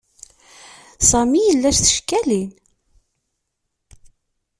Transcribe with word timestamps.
Sami 1.09 1.41
yella 1.43 1.69
s 1.71 1.77
tcekkalin. 1.79 2.49